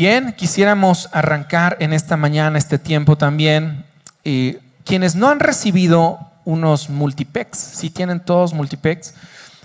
[0.00, 3.84] bien, quisiéramos arrancar en esta mañana, este tiempo también.
[4.24, 9.12] Eh, quienes no han recibido unos multipex, si tienen todos multipex,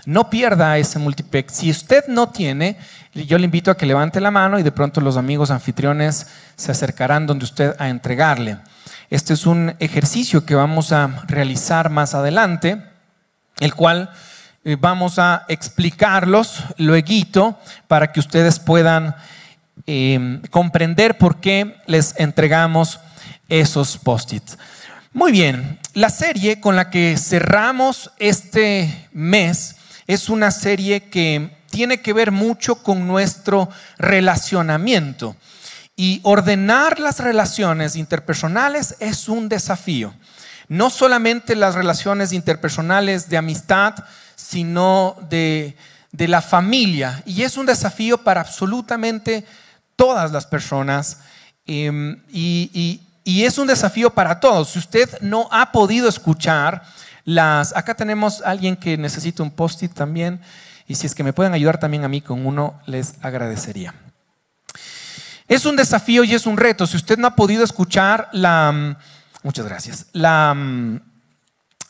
[0.04, 1.54] no pierda ese multipex.
[1.54, 2.76] Si usted no tiene,
[3.14, 6.70] yo le invito a que levante la mano y de pronto los amigos anfitriones se
[6.70, 8.58] acercarán donde usted a entregarle.
[9.08, 12.82] Este es un ejercicio que vamos a realizar más adelante,
[13.58, 14.10] el cual
[14.64, 17.58] eh, vamos a explicarlos luego
[17.88, 19.14] para que ustedes puedan
[19.86, 23.00] eh, comprender por qué les entregamos
[23.48, 24.58] esos post-its.
[25.12, 29.76] Muy bien, la serie con la que cerramos este mes
[30.06, 33.68] es una serie que tiene que ver mucho con nuestro
[33.98, 35.36] relacionamiento.
[35.96, 40.12] Y ordenar las relaciones interpersonales es un desafío.
[40.68, 43.94] No solamente las relaciones interpersonales de amistad,
[44.34, 45.76] sino de,
[46.12, 47.22] de la familia.
[47.24, 49.46] Y es un desafío para absolutamente
[49.96, 51.20] todas las personas
[51.66, 54.70] em, y, es un desafío para todos.
[54.70, 56.82] Si usted no ha podido escuchar
[57.24, 57.74] las...
[57.74, 60.40] Acá tenemos a alguien que necesita un post-it también
[60.86, 63.94] y si es que me pueden ayudar también a mí con uno, les agradecería.
[65.48, 66.86] Es un desafío y es un reto.
[66.86, 68.96] Si usted no ha podido escuchar la...
[69.42, 70.06] Muchas gracias.
[70.12, 70.54] La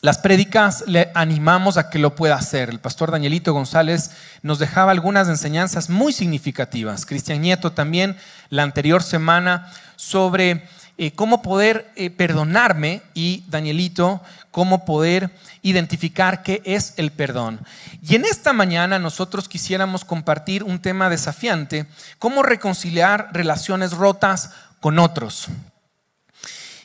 [0.01, 2.69] las prédicas le animamos a que lo pueda hacer.
[2.69, 4.11] El pastor Danielito González
[4.43, 7.05] nos dejaba algunas enseñanzas muy significativas.
[7.05, 8.15] Cristian Nieto también
[8.49, 10.67] la anterior semana sobre
[10.99, 15.31] eh, cómo poder eh, perdonarme y Danielito cómo poder
[15.61, 17.59] identificar qué es el perdón.
[18.01, 21.87] Y en esta mañana nosotros quisiéramos compartir un tema desafiante,
[22.19, 25.47] cómo reconciliar relaciones rotas con otros.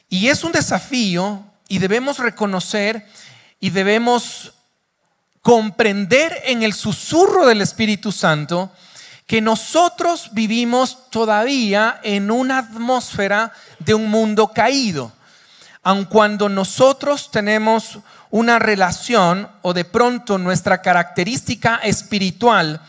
[0.08, 3.08] Y es un desafío y debemos reconocer
[3.58, 4.52] y debemos
[5.40, 8.70] comprender en el susurro del Espíritu Santo
[9.26, 15.12] que nosotros vivimos todavía en una atmósfera de un mundo caído.
[15.82, 22.82] Aun cuando nosotros tenemos una relación o de pronto nuestra característica espiritual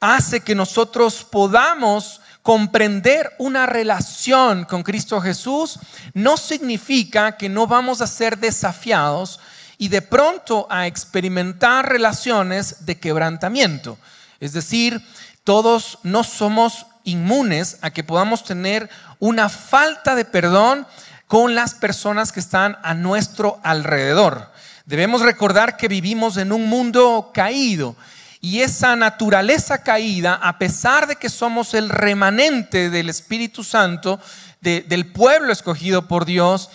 [0.00, 5.78] hace que nosotros podamos comprender una relación con Cristo Jesús
[6.12, 9.40] no significa que no vamos a ser desafiados
[9.78, 13.96] y de pronto a experimentar relaciones de quebrantamiento.
[14.40, 15.00] Es decir,
[15.42, 18.90] todos no somos inmunes a que podamos tener
[19.20, 20.86] una falta de perdón
[21.26, 24.52] con las personas que están a nuestro alrededor.
[24.84, 27.96] Debemos recordar que vivimos en un mundo caído
[28.44, 34.20] y esa naturaleza caída, a pesar de que somos el remanente del Espíritu Santo,
[34.60, 36.68] del pueblo escogido por Dios,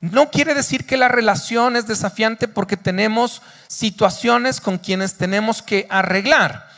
[0.00, 5.88] no quiere decir que la relación es desafiante porque tenemos situaciones con quienes tenemos que
[5.90, 6.68] arreglar.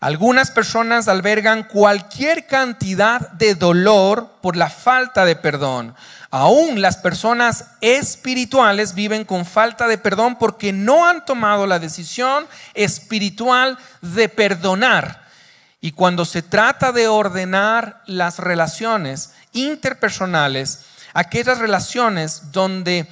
[0.00, 5.94] Algunas personas albergan cualquier cantidad de dolor por la falta de perdón.
[6.30, 12.46] Aún las personas espirituales viven con falta de perdón porque no han tomado la decisión
[12.74, 15.26] espiritual de perdonar.
[15.80, 20.80] Y cuando se trata de ordenar las relaciones interpersonales,
[21.14, 23.08] aquellas relaciones donde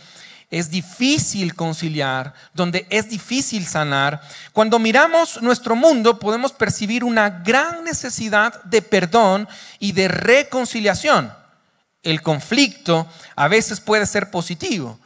[0.51, 4.21] es difícil conciliar, donde es difícil sanar,
[4.53, 9.49] cuando miramos nuestro mundo podemos percibir una gran necesidad de perdón
[9.79, 11.33] y de reconciliación
[12.11, 14.99] el conflicto a veces puede ser positivo.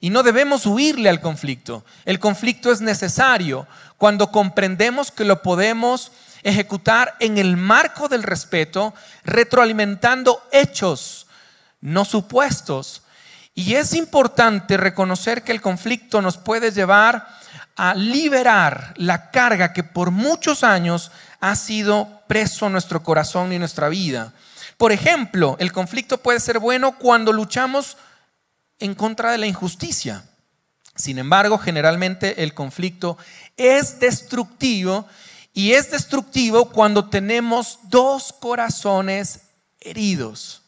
[0.00, 1.84] Y no debemos huirle al conflicto.
[2.04, 6.12] El conflicto es necesario cuando comprendemos que lo podemos
[6.42, 8.94] ejecutar en el marco del respeto,
[9.24, 11.26] retroalimentando hechos,
[11.80, 13.02] no supuestos.
[13.54, 17.26] Y es importante reconocer que el conflicto nos puede llevar
[17.76, 23.88] a liberar la carga que por muchos años ha sido preso nuestro corazón y nuestra
[23.88, 24.32] vida.
[24.76, 27.96] Por ejemplo, el conflicto puede ser bueno cuando luchamos
[28.78, 30.24] en contra de la injusticia.
[30.94, 33.18] Sin embargo, generalmente el conflicto
[33.56, 35.06] es destructivo
[35.52, 39.40] y es destructivo cuando tenemos dos corazones
[39.80, 40.62] heridos.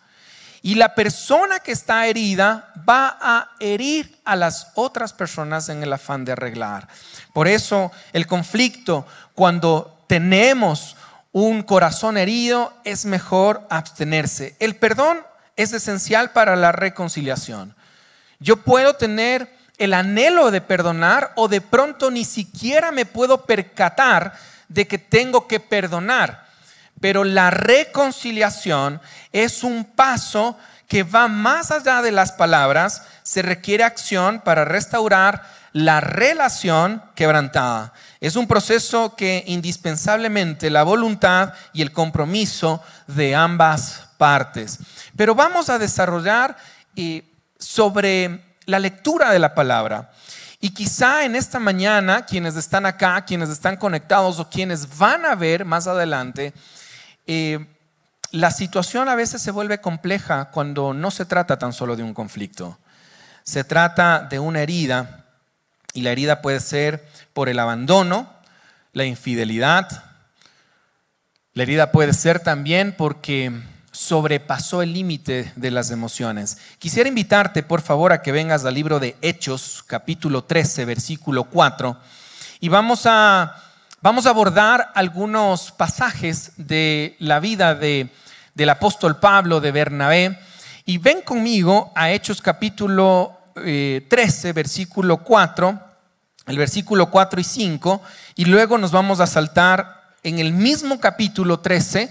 [0.62, 5.92] Y la persona que está herida va a herir a las otras personas en el
[5.92, 6.88] afán de arreglar.
[7.32, 10.96] Por eso el conflicto, cuando tenemos
[11.32, 14.56] un corazón herido, es mejor abstenerse.
[14.60, 15.18] El perdón
[15.56, 17.74] es esencial para la reconciliación.
[18.38, 24.34] Yo puedo tener el anhelo de perdonar o de pronto ni siquiera me puedo percatar
[24.68, 26.46] de que tengo que perdonar.
[27.00, 29.00] Pero la reconciliación
[29.32, 30.58] es un paso
[30.88, 33.02] que va más allá de las palabras.
[33.22, 35.42] Se requiere acción para restaurar
[35.72, 37.92] la relación quebrantada.
[38.20, 44.78] Es un proceso que indispensablemente la voluntad y el compromiso de ambas partes.
[45.16, 46.56] Pero vamos a desarrollar
[46.96, 47.22] eh,
[47.58, 50.10] sobre la lectura de la palabra.
[50.60, 55.36] Y quizá en esta mañana, quienes están acá, quienes están conectados o quienes van a
[55.36, 56.52] ver más adelante,
[57.26, 57.64] eh,
[58.32, 62.12] la situación a veces se vuelve compleja cuando no se trata tan solo de un
[62.12, 62.78] conflicto.
[63.44, 65.27] Se trata de una herida
[65.98, 68.32] y la herida puede ser por el abandono,
[68.92, 70.04] la infidelidad.
[71.54, 73.52] La herida puede ser también porque
[73.90, 76.58] sobrepasó el límite de las emociones.
[76.78, 81.96] Quisiera invitarte, por favor, a que vengas al libro de Hechos, capítulo 13, versículo 4,
[82.60, 83.56] y vamos a,
[84.00, 88.08] vamos a abordar algunos pasajes de la vida de,
[88.54, 90.38] del apóstol Pablo, de Bernabé,
[90.86, 95.87] y ven conmigo a Hechos capítulo 13, eh, versículo 4,
[96.48, 98.02] el versículo 4 y 5,
[98.34, 102.10] y luego nos vamos a saltar en el mismo capítulo 13,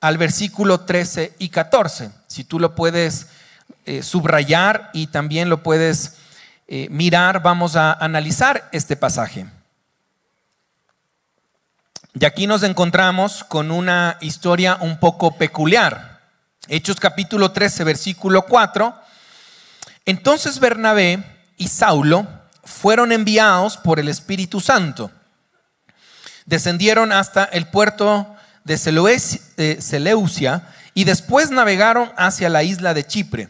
[0.00, 2.10] al versículo 13 y 14.
[2.26, 3.28] Si tú lo puedes
[3.86, 6.16] eh, subrayar y también lo puedes
[6.66, 9.46] eh, mirar, vamos a analizar este pasaje.
[12.14, 16.20] Y aquí nos encontramos con una historia un poco peculiar.
[16.66, 18.94] Hechos capítulo 13, versículo 4.
[20.06, 21.22] Entonces Bernabé
[21.56, 22.39] y Saulo
[22.70, 25.10] fueron enviados por el Espíritu Santo.
[26.46, 28.34] Descendieron hasta el puerto
[28.64, 30.62] de Seleucia
[30.94, 33.48] y después navegaron hacia la isla de Chipre.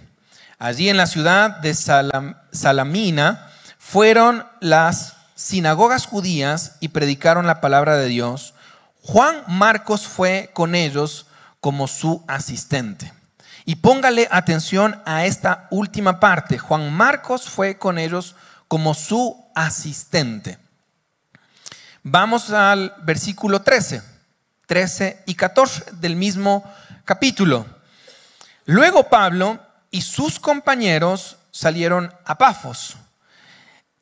[0.58, 1.74] Allí en la ciudad de
[2.52, 8.54] Salamina fueron las sinagogas judías y predicaron la palabra de Dios.
[9.02, 11.26] Juan Marcos fue con ellos
[11.60, 13.12] como su asistente.
[13.64, 16.58] Y póngale atención a esta última parte.
[16.58, 18.40] Juan Marcos fue con ellos como
[18.94, 20.58] su asistente.
[22.02, 24.02] Vamos al versículo 13.
[24.66, 26.62] 13 y 14 del mismo
[27.04, 27.66] capítulo.
[28.66, 29.58] Luego Pablo
[29.90, 32.96] y sus compañeros salieron a Pafos,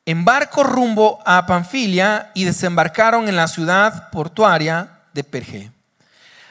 [0.05, 5.71] en barco rumbo a Panfilia y desembarcaron en la ciudad portuaria de Perge.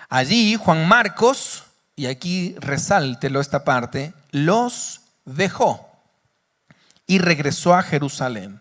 [0.09, 1.63] Allí Juan Marcos,
[1.95, 5.88] y aquí resáltelo esta parte, los dejó
[7.09, 8.61] y regresó a Jerusalén.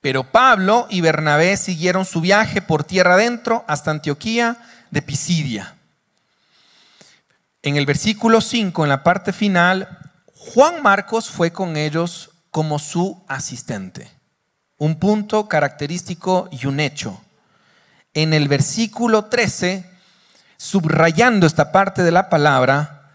[0.00, 4.56] Pero Pablo y Bernabé siguieron su viaje por tierra adentro hasta Antioquía
[4.90, 5.74] de Pisidia.
[7.62, 9.98] En el versículo 5, en la parte final,
[10.32, 14.08] Juan Marcos fue con ellos como su asistente.
[14.78, 17.20] Un punto característico y un hecho.
[18.14, 19.90] En el versículo 13,
[20.56, 23.10] subrayando esta parte de la palabra,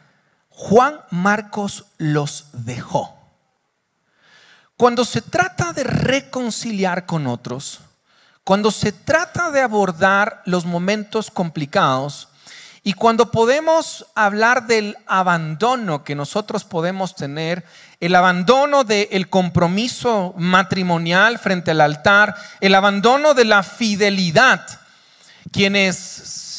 [0.50, 3.21] Juan Marcos los dejó.
[4.82, 7.82] Cuando se trata de reconciliar con otros,
[8.44, 12.30] cuando se trata de abordar los momentos complicados
[12.82, 17.64] y cuando podemos hablar del abandono que nosotros podemos tener,
[18.00, 24.66] el abandono del compromiso matrimonial frente al altar, el abandono de la fidelidad,
[25.52, 25.96] quienes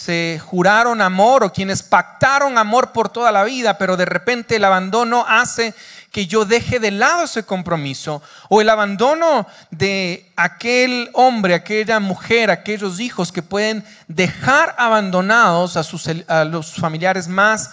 [0.03, 4.65] se juraron amor o quienes pactaron amor por toda la vida, pero de repente el
[4.65, 5.75] abandono hace
[6.13, 12.51] que yo deje de lado ese compromiso o el abandono de aquel hombre, aquella mujer,
[12.51, 17.71] aquellos hijos que pueden dejar abandonados a, sus, a los familiares más,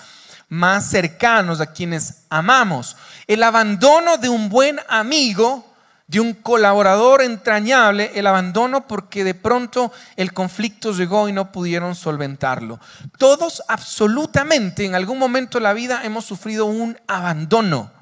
[0.48, 2.96] más cercanos, a quienes amamos.
[3.28, 5.66] El abandono de un buen amigo
[6.08, 11.94] de un colaborador entrañable, el abandono porque de pronto el conflicto llegó y no pudieron
[11.94, 12.80] solventarlo.
[13.18, 17.99] Todos absolutamente en algún momento de la vida hemos sufrido un abandono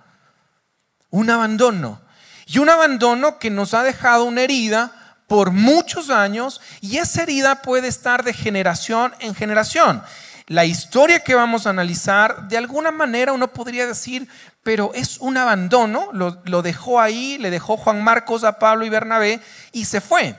[1.09, 2.01] un abandono.
[2.45, 4.91] Y un abandono que nos ha dejado una herida
[5.27, 10.01] por muchos años y esa herida puede estar de generación en generación.
[10.47, 14.29] La historia que vamos a analizar, de alguna manera uno podría decir,
[14.63, 19.41] pero es un abandono, lo, dejó ahí, le dejó Juan Marcos a Pablo y Bernabé
[19.73, 20.37] y se fue.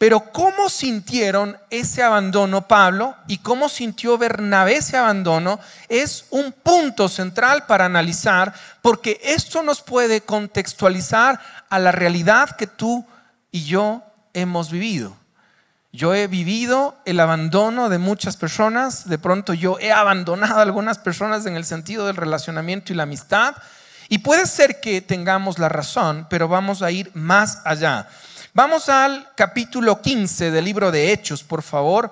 [0.00, 5.60] Pero ¿cómo sintieron ese abandono Pablo y cómo sintió Bernabé ese abandono?
[5.90, 11.38] Es un punto central para analizar porque esto nos puede contextualizar
[11.68, 13.04] a la realidad que tú
[13.52, 14.02] y yo
[14.32, 15.14] hemos vivido.
[15.92, 20.96] Yo he vivido el abandono de muchas personas, de pronto yo he abandonado a algunas
[20.96, 23.54] personas en el sentido del relacionamiento y la amistad,
[24.08, 28.08] y puede ser que tengamos la razón, pero vamos a ir más allá.
[28.52, 32.10] Vamos al capítulo 15 del libro de Hechos, por favor,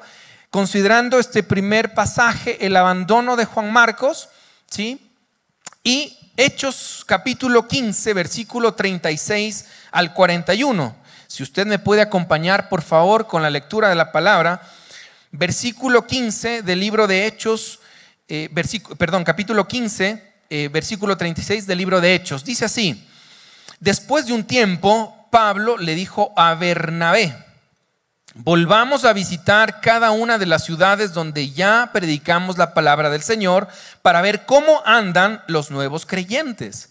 [0.51, 4.29] considerando este primer pasaje, el abandono de Juan Marcos,
[4.71, 5.11] ¿sí?
[5.83, 10.95] Y Hechos capítulo 15, versículo 36 al 41.
[11.27, 14.63] Si usted me puede acompañar, por favor, con la lectura de la palabra,
[15.33, 17.81] versículo 15 del libro de Hechos,
[18.29, 18.49] eh,
[18.97, 22.45] perdón, capítulo 15, eh, versículo 36 del libro de Hechos.
[22.45, 23.05] Dice así,
[23.81, 27.37] después de un tiempo, Pablo le dijo a Bernabé,
[28.35, 33.69] volvamos a visitar cada una de las ciudades donde ya predicamos la palabra del Señor
[34.03, 36.91] para ver cómo andan los nuevos creyentes.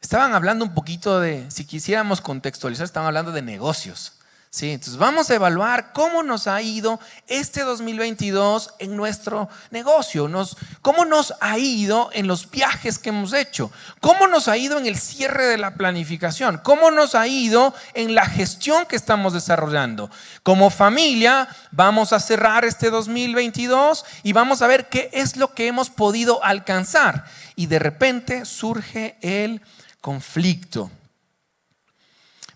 [0.00, 4.19] Estaban hablando un poquito de, si quisiéramos contextualizar, estaban hablando de negocios.
[4.52, 10.56] Sí, entonces vamos a evaluar cómo nos ha ido este 2022 en nuestro negocio, nos,
[10.82, 14.86] cómo nos ha ido en los viajes que hemos hecho, cómo nos ha ido en
[14.86, 20.10] el cierre de la planificación, cómo nos ha ido en la gestión que estamos desarrollando.
[20.42, 25.68] Como familia vamos a cerrar este 2022 y vamos a ver qué es lo que
[25.68, 27.24] hemos podido alcanzar.
[27.54, 29.62] Y de repente surge el
[30.00, 30.90] conflicto.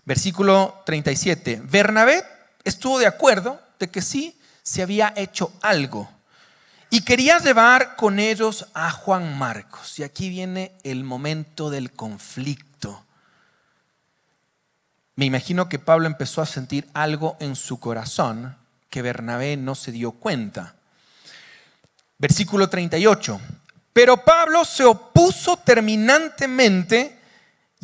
[0.05, 1.61] Versículo 37.
[1.63, 2.23] Bernabé
[2.63, 6.09] estuvo de acuerdo de que sí se había hecho algo
[6.89, 9.99] y quería llevar con ellos a Juan Marcos.
[9.99, 13.03] Y aquí viene el momento del conflicto.
[15.15, 18.55] Me imagino que Pablo empezó a sentir algo en su corazón
[18.89, 20.75] que Bernabé no se dio cuenta.
[22.17, 23.41] Versículo 38.
[23.91, 27.14] Pero Pablo se opuso terminantemente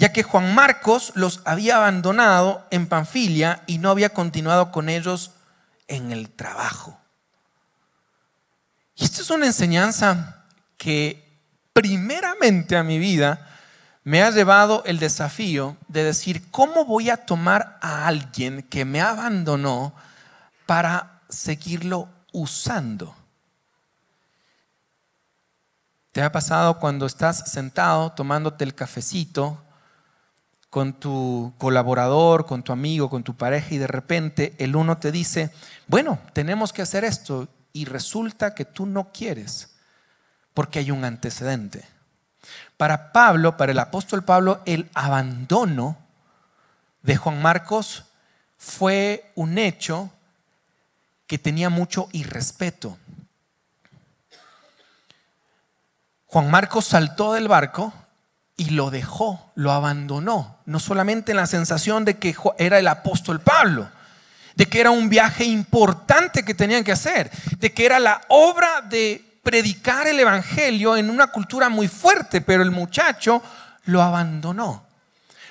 [0.02, 5.30] ya que Juan Marcos los había abandonado en Panfilia y no había continuado con ellos
[5.88, 7.00] en el trabajo.
[8.96, 11.40] Y esta es una enseñanza que
[11.72, 13.48] primeramente a mi vida
[14.04, 19.02] me ha llevado el desafío de decir, ¿cómo voy a tomar a alguien que me
[19.02, 19.94] abandonó
[20.66, 23.16] para seguirlo usando?
[26.12, 29.64] ¿Te ha pasado cuando estás sentado tomándote el cafecito
[30.72, 35.12] con tu colaborador, con tu amigo, con tu pareja y de repente el uno te
[35.12, 35.52] dice,
[35.86, 39.76] bueno, tenemos que hacer esto y resulta que tú no quieres
[40.54, 41.84] porque hay un antecedente.
[42.78, 45.98] Para Pablo, para el apóstol Pablo, el abandono
[47.02, 48.06] de Juan Marcos
[48.58, 50.10] fue un hecho
[51.28, 52.98] que tenía mucho irrespeto.
[56.28, 57.94] Juan Marcos saltó del barco
[58.58, 60.58] y lo dejó, lo abandonó.
[60.66, 63.90] No solamente en la sensación de que era el apóstol Pablo,
[64.56, 68.82] de que era un viaje importante que tenían que hacer, de que era la obra
[68.82, 73.42] de predicar el Evangelio en una cultura muy fuerte, pero el muchacho
[73.86, 74.86] lo abandonó.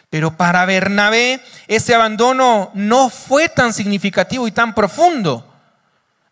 [0.08, 5.46] Pero para Bernabé ese abandono no fue tan significativo y tan profundo.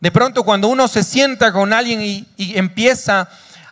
[0.01, 3.29] De pronto cuando uno se sienta con alguien y, y empieza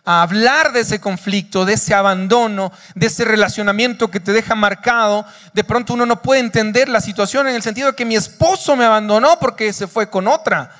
[0.09, 5.25] a hablar de ese conflicto, de ese abandono, de ese relacionamiento que te deja marcado,
[5.53, 8.77] de pronto uno no puede entender la situación en el sentido de que mi esposo
[8.77, 10.71] me abandonó porque se fue con otra.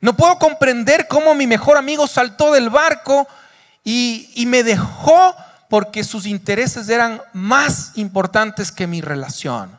[0.00, 3.28] No puedo comprender cómo mi mejor amigo saltó del barco
[3.84, 5.36] y, y me dejó
[5.68, 9.78] porque sus intereses eran más importantes que mi relación.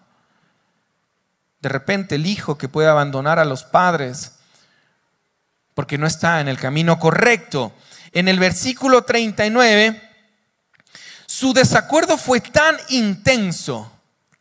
[1.60, 4.36] De repente el hijo que puede abandonar a los padres
[5.74, 7.74] porque no está en el camino correcto
[8.14, 10.02] en el versículo 39,
[11.26, 13.92] su desacuerdo fue tan intenso,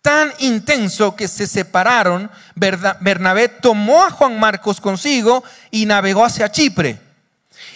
[0.02, 2.30] tan intenso que se separaron.
[2.54, 7.00] Bernabé tomó a Juan Marcos consigo y navegó hacia Chipre.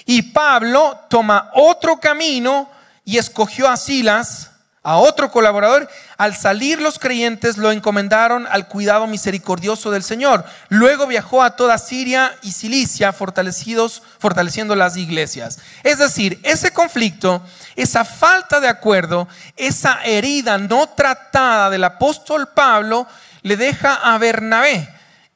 [0.04, 2.70] Y Pablo toma otro camino
[3.04, 4.50] y escogió a Silas
[4.86, 10.44] a otro colaborador, al salir los creyentes lo encomendaron al cuidado misericordioso del Señor.
[10.68, 15.58] Luego viajó a toda Siria y Cilicia fortalecidos, fortaleciendo las iglesias.
[15.82, 17.42] Es decir, ese conflicto,
[17.74, 19.26] esa falta de acuerdo,
[19.56, 23.08] esa herida no tratada del apóstol Pablo
[23.42, 24.88] le deja a Bernabé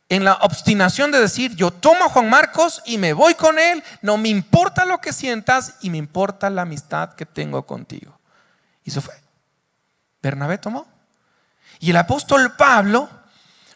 [0.09, 3.83] en la obstinación de decir, yo tomo a Juan Marcos y me voy con él,
[4.01, 8.17] no me importa lo que sientas y me importa la amistad que tengo contigo.
[8.85, 9.15] Y eso fue.
[10.23, 10.87] Bernabé tomó.
[11.79, 13.09] Y el apóstol Pablo,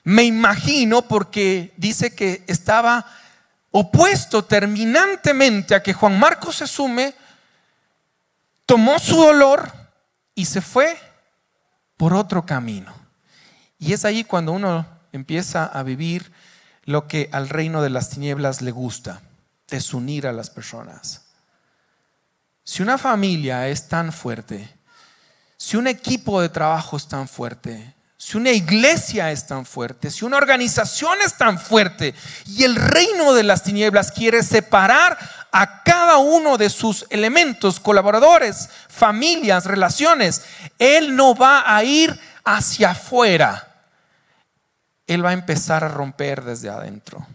[0.04, 3.06] me imagino, porque dice que estaba
[3.70, 7.14] opuesto terminantemente a que Juan Marcos se sume,
[8.66, 9.72] tomó su dolor
[10.34, 10.96] y se fue
[11.96, 12.94] por otro camino.
[13.78, 16.32] Y es ahí cuando uno empieza a vivir
[16.84, 19.22] lo que al reino de las tinieblas le gusta,
[19.68, 21.22] desunir a las personas.
[22.62, 24.72] Si una familia es tan fuerte,
[25.56, 30.24] si un equipo de trabajo es tan fuerte, si una iglesia es tan fuerte, si
[30.24, 32.14] una organización es tan fuerte
[32.46, 35.18] y el reino de las tinieblas quiere separar
[35.52, 40.42] a cada uno de sus elementos, colaboradores, familias, relaciones,
[40.78, 43.68] Él no va a ir hacia afuera.
[45.06, 47.26] Él va a empezar a romper desde adentro.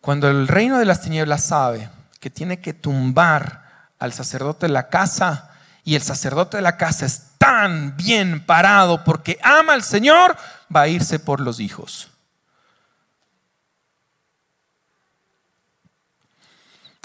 [0.00, 1.88] Cuando el reino de las tinieblas sabe
[2.18, 3.67] que tiene que tumbar
[3.98, 5.50] al sacerdote de la casa
[5.84, 10.36] y el sacerdote de la casa es tan bien parado porque ama al Señor,
[10.74, 12.08] va a irse por los hijos.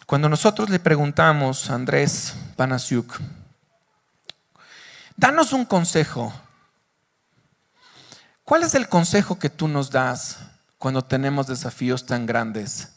[0.06, 3.20] Cuando nosotros le preguntamos a Andrés Panasiuk,
[5.16, 6.34] danos un consejo.
[8.44, 10.40] ¿Cuál es el consejo que tú nos das
[10.78, 12.90] cuando tenemos desafíos tan grandes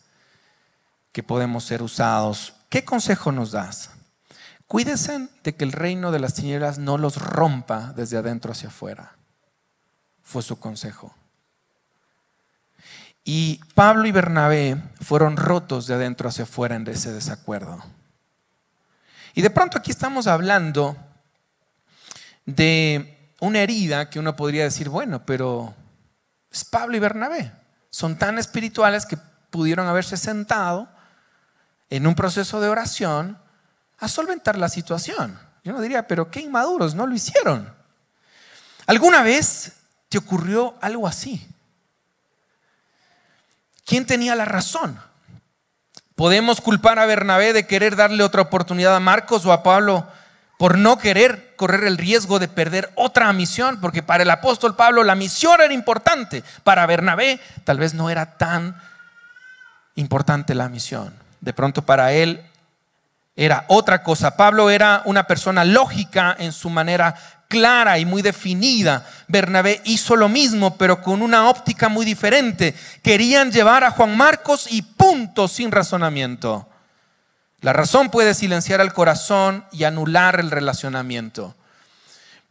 [1.13, 2.56] que podemos ser usados?
[2.77, 3.89] ¿Qué consejo nos das?
[4.67, 9.17] Cuídense de que el reino de las tinieblas no los rompa desde adentro hacia afuera.
[10.23, 11.15] Fue su consejo.
[13.25, 17.83] Y Pablo y Bernabé fueron rotos de adentro hacia afuera en ese desacuerdo.
[19.33, 20.99] Y de pronto aquí estamos hablando
[22.45, 25.75] de una herida que uno podría decir, bueno, pero
[26.53, 27.53] es Pablo y Bernabé.
[27.89, 29.17] Son tan espirituales que
[29.49, 30.95] pudieron haberse sentado
[31.91, 33.39] en un proceso de oración
[33.99, 35.39] a solventar la situación.
[35.65, 37.75] Yo no diría, pero qué inmaduros, no lo hicieron.
[38.87, 39.73] ¿Alguna vez
[40.09, 41.47] te ocurrió algo así?
[43.85, 45.01] ¿Quién tenía la razón?
[46.15, 50.07] ¿Podemos culpar a Bernabé de querer darle otra oportunidad a Marcos o a Pablo
[50.59, 53.81] por no querer correr el riesgo de perder otra misión?
[53.81, 58.39] Porque para el apóstol Pablo la misión era importante, para Bernabé tal vez no era
[58.39, 58.81] tan
[59.95, 61.26] importante la misión.
[61.41, 62.43] De pronto para él
[63.37, 64.37] era otra cosa.
[64.37, 67.15] Pablo era una persona lógica en su manera
[67.49, 69.07] clara y muy definida.
[69.29, 72.75] Bernabé hizo lo mismo, pero con una óptica muy diferente.
[73.03, 76.69] Querían llevar a Juan Marcos y punto sin razonamiento.
[77.61, 81.55] La razón puede silenciar al corazón y anular el relacionamiento.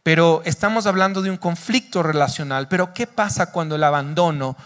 [0.02, 2.68] Pero estamos hablando de un conflicto relacional.
[2.68, 4.56] Pero ¿qué pasa cuando el abandono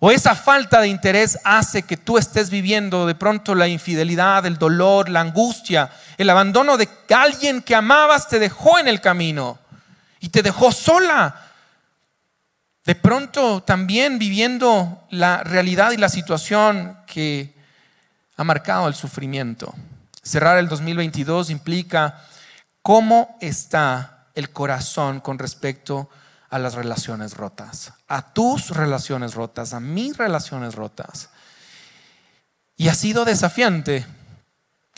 [0.00, 4.56] o esa falta de interés hace que tú estés viviendo de pronto la infidelidad, el
[4.56, 9.58] dolor, la angustia, el abandono de alguien que amabas te dejó en el camino
[10.20, 11.46] y te dejó sola.
[12.84, 17.54] De pronto también viviendo la realidad y la situación que
[18.36, 19.74] ha marcado el sufrimiento.
[20.22, 22.22] Cerrar el 2022 implica
[22.82, 26.08] cómo está el corazón con respecto
[26.50, 31.30] a las relaciones rotas, a tus relaciones rotas, a mis relaciones rotas.
[32.76, 34.06] Y ha sido desafiante.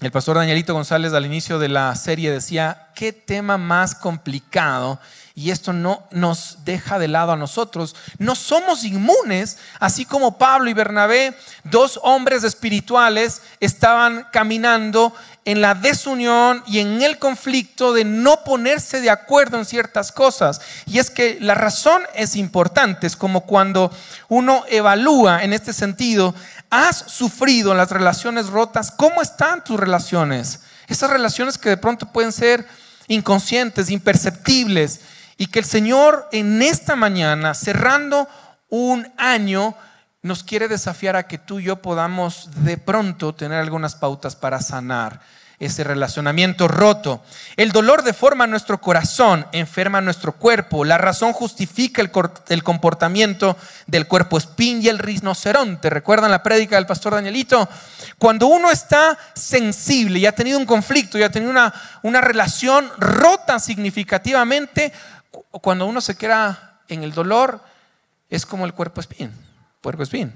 [0.00, 4.98] El pastor Danielito González al inicio de la serie decía, qué tema más complicado
[5.34, 7.94] y esto no nos deja de lado a nosotros.
[8.18, 11.34] No somos inmunes, así como Pablo y Bernabé,
[11.64, 19.00] dos hombres espirituales, estaban caminando en la desunión y en el conflicto de no ponerse
[19.00, 20.60] de acuerdo en ciertas cosas.
[20.86, 23.90] Y es que la razón es importante, es como cuando
[24.28, 26.34] uno evalúa en este sentido,
[26.70, 30.60] has sufrido las relaciones rotas, ¿cómo están tus relaciones?
[30.86, 32.66] Esas relaciones que de pronto pueden ser
[33.08, 35.00] inconscientes, imperceptibles,
[35.36, 38.28] y que el Señor en esta mañana, cerrando
[38.68, 39.74] un año,
[40.22, 44.60] nos quiere desafiar a que tú y yo podamos de pronto tener algunas pautas para
[44.60, 45.20] sanar
[45.60, 47.22] ese relacionamiento roto.
[47.54, 50.86] El dolor deforma nuestro corazón, enferma nuestro cuerpo.
[50.86, 55.90] La razón justifica el, comportamiento del cuerpo espín y el rinoceronte.
[55.90, 57.68] ¿Recuerdan la prédica del pastor Danielito?
[58.16, 63.60] Cuando uno está sensible y ha tenido un conflicto y ha tenido una, relación rota
[63.60, 64.94] significativamente,
[65.60, 67.62] cuando uno se queda en el dolor,
[68.30, 69.30] es como el cuerpo espín,
[69.82, 70.32] puerco espín.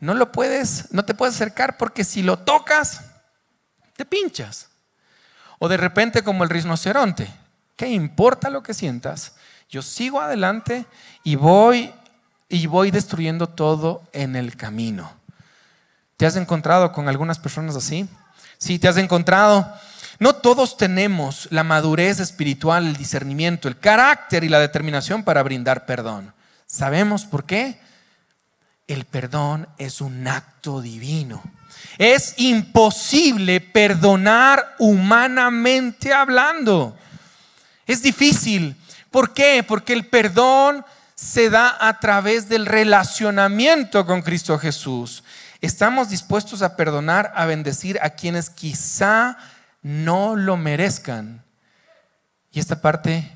[0.00, 3.02] No lo puedes, no te puedes acercar porque si lo tocas,
[3.96, 4.68] te pinchas.
[5.58, 7.28] O de repente como el rinoceronte,
[7.76, 9.34] ¿qué importa lo que sientas?
[9.68, 10.86] Yo sigo adelante
[11.24, 11.92] y voy
[12.48, 15.12] y voy destruyendo todo en el camino.
[16.16, 18.08] ¿Te has encontrado con algunas personas así?
[18.58, 19.66] Sí, te has encontrado
[20.18, 25.84] no todos tenemos la madurez espiritual, el discernimiento, el carácter y la determinación para brindar
[25.84, 26.32] perdón.
[26.66, 27.78] ¿Sabemos por qué?
[28.86, 31.42] El perdón es un acto divino.
[31.98, 36.96] Es imposible perdonar humanamente hablando.
[37.86, 38.76] Es difícil.
[39.10, 39.64] ¿Por qué?
[39.66, 40.84] Porque el perdón
[41.14, 45.24] se da a través del relacionamiento con Cristo Jesús.
[45.60, 49.38] Estamos dispuestos a perdonar, a bendecir a quienes quizá
[49.82, 51.42] no lo merezcan.
[52.52, 53.32] Y esta parte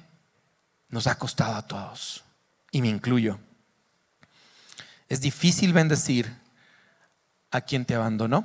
[0.90, 2.24] nos ha costado a todos,
[2.70, 3.38] y me incluyo.
[5.08, 6.32] Es difícil bendecir
[7.50, 8.44] a quien te abandonó.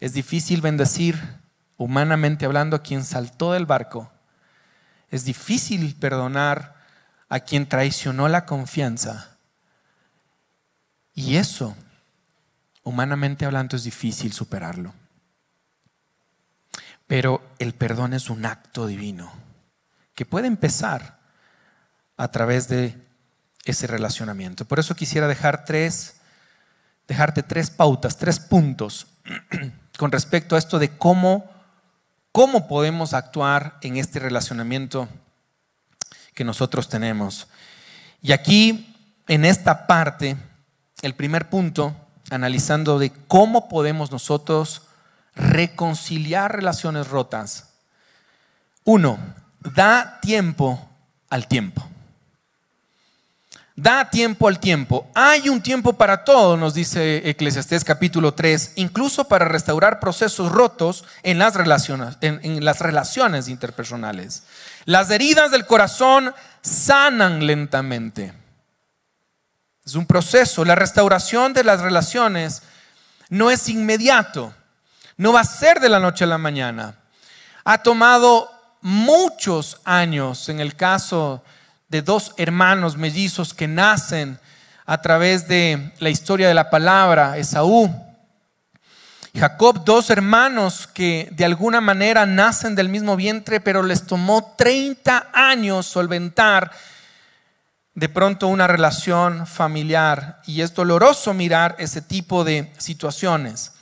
[0.00, 1.20] Es difícil bendecir,
[1.76, 4.10] humanamente hablando, a quien saltó del barco.
[5.10, 6.76] Es difícil perdonar
[7.28, 9.36] a quien traicionó la confianza.
[11.14, 11.76] Y eso
[12.82, 14.94] humanamente hablando es difícil superarlo.
[17.06, 19.32] Pero el perdón es un acto divino
[20.14, 21.18] que puede empezar
[22.16, 22.96] a través de
[23.64, 24.64] ese relacionamiento.
[24.64, 26.15] Por eso quisiera dejar tres,
[27.06, 29.06] dejarte tres pautas, tres puntos
[29.98, 31.50] con respecto a esto de cómo,
[32.32, 35.08] cómo podemos actuar en este relacionamiento
[36.34, 37.48] que nosotros tenemos.
[38.20, 38.94] Y aquí,
[39.26, 40.36] en esta parte,
[41.02, 41.94] el primer punto,
[42.30, 44.82] analizando de cómo podemos nosotros
[45.34, 47.70] reconciliar relaciones rotas.
[48.84, 49.18] Uno,
[49.60, 50.88] da tiempo
[51.28, 51.86] al tiempo.
[53.78, 55.06] Da tiempo al tiempo.
[55.14, 61.04] Hay un tiempo para todo, nos dice Eclesiastés capítulo 3, incluso para restaurar procesos rotos
[61.22, 64.44] en las relaciones, en, las relaciones interpersonales.
[64.86, 68.32] Las heridas del corazón sanan lentamente.
[69.84, 70.64] Es un proceso.
[70.64, 72.62] La restauración de las relaciones
[73.28, 74.54] no es inmediato.
[75.18, 76.96] No va a ser de la noche a la mañana.
[77.62, 81.55] Ha tomado muchos años en el caso de
[82.02, 84.38] dos hermanos mellizos que nacen
[84.84, 87.94] a través de la historia de la palabra, Esaú.
[89.34, 95.28] Jacob, dos hermanos que de alguna manera nacen del mismo vientre, pero les tomó 30
[95.32, 96.70] años solventar
[97.94, 100.40] de pronto una relación familiar.
[100.46, 103.72] Y es doloroso mirar ese tipo de situaciones.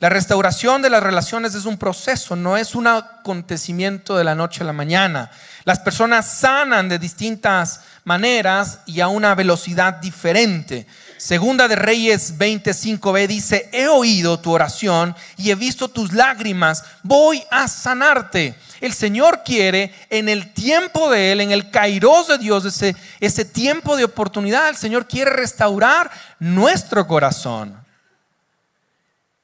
[0.00, 4.62] La restauración de las relaciones es un proceso, no es un acontecimiento de la noche
[4.62, 5.30] a la mañana.
[5.64, 10.86] Las personas sanan de distintas maneras y a una velocidad diferente.
[11.16, 17.42] Segunda de Reyes 25b dice, he oído tu oración y he visto tus lágrimas, voy
[17.50, 18.56] a sanarte.
[18.80, 23.44] El Señor quiere en el tiempo de Él, en el kairos de Dios, ese, ese
[23.44, 27.83] tiempo de oportunidad, el Señor quiere restaurar nuestro corazón.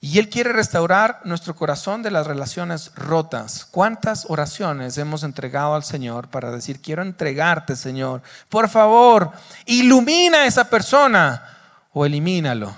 [0.02, 3.66] Y Él quiere restaurar nuestro corazón de las relaciones rotas.
[3.70, 8.22] ¿Cuántas oraciones hemos entregado al Señor para decir, quiero entregarte, Señor?
[8.48, 9.30] Por favor,
[9.66, 11.42] ilumina a esa persona
[11.92, 12.74] o elimínalo.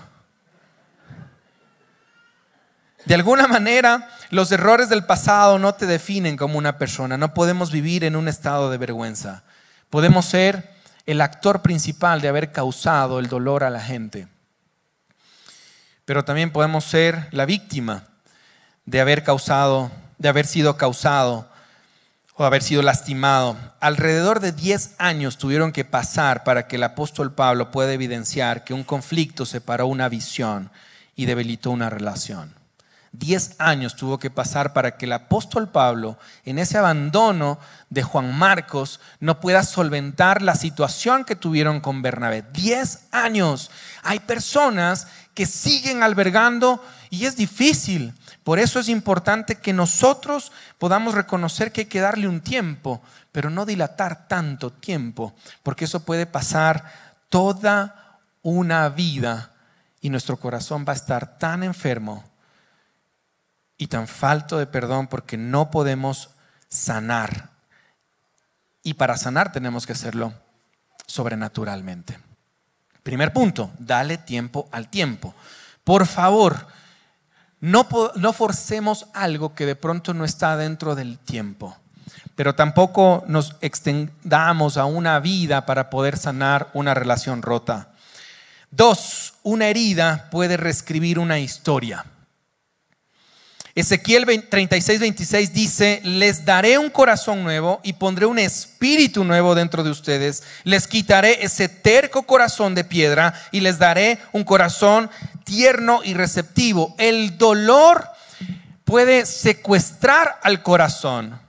[3.04, 7.16] De alguna manera, los errores del pasado no te definen como una persona.
[7.16, 9.44] No podemos vivir en un estado de vergüenza.
[9.90, 10.74] Podemos ser
[11.06, 14.26] el actor principal de haber causado el dolor a la gente
[16.12, 18.04] pero también podemos ser la víctima
[18.84, 21.48] de haber causado, de haber sido causado
[22.34, 23.56] o haber sido lastimado.
[23.80, 28.74] Alrededor de 10 años tuvieron que pasar para que el apóstol Pablo pueda evidenciar que
[28.74, 30.70] un conflicto separó una visión
[31.16, 32.54] y debilitó una relación.
[33.14, 37.58] Diez años tuvo que pasar para que el apóstol Pablo, en ese abandono
[37.90, 42.42] de Juan Marcos, no pueda solventar la situación que tuvieron con Bernabé.
[42.54, 43.70] Diez años.
[44.02, 48.14] Hay personas que siguen albergando y es difícil.
[48.44, 53.50] Por eso es importante que nosotros podamos reconocer que hay que darle un tiempo, pero
[53.50, 56.84] no dilatar tanto tiempo, porque eso puede pasar
[57.28, 59.52] toda una vida
[60.00, 62.24] y nuestro corazón va a estar tan enfermo
[63.78, 66.30] y tan falto de perdón porque no podemos
[66.68, 67.50] sanar.
[68.82, 70.34] Y para sanar tenemos que hacerlo
[71.06, 72.18] sobrenaturalmente.
[73.02, 75.34] Primer punto, dale tiempo al tiempo.
[75.84, 76.66] Por favor,
[77.60, 81.76] no, no forcemos algo que de pronto no está dentro del tiempo,
[82.36, 87.90] pero tampoco nos extendamos a una vida para poder sanar una relación rota.
[88.70, 92.04] Dos, una herida puede reescribir una historia.
[93.74, 99.82] Ezequiel 36, 26 dice, les daré un corazón nuevo y pondré un espíritu nuevo dentro
[99.82, 100.42] de ustedes.
[100.64, 105.10] Les quitaré ese terco corazón de piedra y les daré un corazón
[105.44, 106.94] tierno y receptivo.
[106.98, 108.08] El dolor
[108.84, 111.40] puede secuestrar al corazón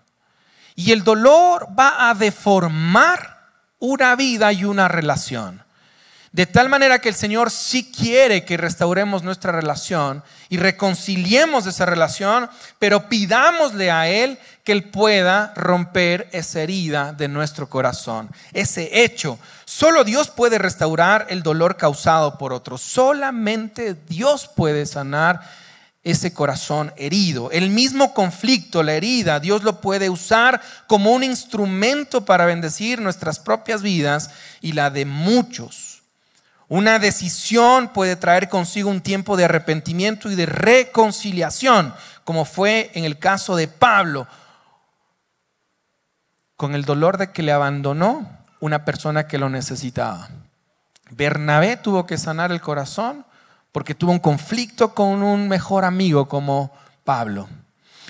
[0.75, 5.62] y el dolor va a deformar una vida y una relación.
[6.33, 11.85] De tal manera que el Señor sí quiere que restauremos nuestra relación y reconciliemos esa
[11.85, 19.03] relación, pero pidámosle a Él que Él pueda romper esa herida de nuestro corazón, ese
[19.03, 19.37] hecho.
[19.65, 22.81] Solo Dios puede restaurar el dolor causado por otros.
[22.81, 25.39] Solamente Dios puede sanar
[26.03, 27.51] ese corazón herido.
[27.51, 33.37] El mismo conflicto, la herida, Dios lo puede usar como un instrumento para bendecir nuestras
[33.37, 35.82] propias vidas y la de muchos.
[36.73, 43.03] Una decisión puede traer consigo un tiempo de arrepentimiento y de reconciliación, como fue en
[43.03, 44.25] el caso de Pablo,
[46.55, 48.27] con el dolor de que le abandonó
[48.59, 50.29] una persona que lo necesitaba.
[51.11, 53.23] Bernabé tuvo que sanar el corazón
[53.71, 56.71] porque tuvo un conflicto con un mejor amigo como
[57.03, 57.47] Pablo.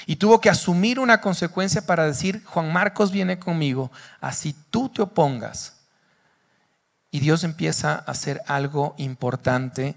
[0.06, 5.02] Y tuvo que asumir una consecuencia para decir, Juan Marcos viene conmigo, así tú te
[5.02, 5.73] opongas.
[7.14, 9.96] Y Dios empieza a hacer algo importante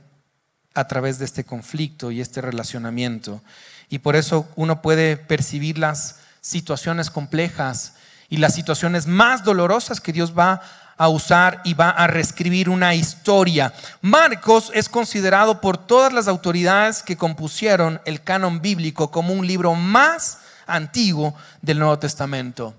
[0.74, 3.42] a través de este conflicto y este relacionamiento.
[3.88, 7.94] Y por eso uno puede percibir las situaciones complejas
[8.29, 10.61] y las situaciones más dolorosas que Dios va
[10.98, 13.72] a usar y va a reescribir una historia.
[14.02, 19.74] Marcos es considerado por todas las autoridades que compusieron el canon bíblico como un libro
[19.74, 22.74] más antiguo del Nuevo Testamento.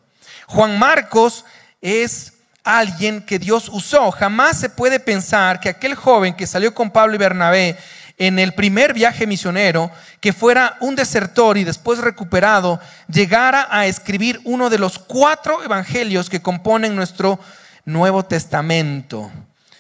[0.45, 1.43] Juan Marcos
[1.82, 2.34] es
[2.67, 4.12] alguien que Dios usó.
[4.12, 7.77] Jamás se puede pensar que aquel joven que salió con Pablo y Bernabé
[8.17, 14.41] en el primer viaje misionero, que fuera un desertor y después recuperado, llegara a escribir
[14.43, 17.39] uno de los cuatro evangelios que componen nuestro
[17.86, 19.32] Nuevo Testamento.